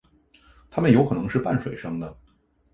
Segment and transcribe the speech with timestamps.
[0.71, 2.17] 它们有可能是半水生的。